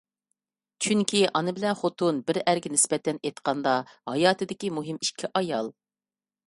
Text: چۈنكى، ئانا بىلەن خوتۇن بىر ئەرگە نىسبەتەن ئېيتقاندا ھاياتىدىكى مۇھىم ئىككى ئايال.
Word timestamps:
چۈنكى، 0.85 1.19
ئانا 1.39 1.53
بىلەن 1.59 1.77
خوتۇن 1.81 2.21
بىر 2.31 2.39
ئەرگە 2.45 2.73
نىسبەتەن 2.77 3.23
ئېيتقاندا 3.23 3.75
ھاياتىدىكى 4.13 4.75
مۇھىم 4.81 5.01
ئىككى 5.07 5.33
ئايال. 5.43 5.73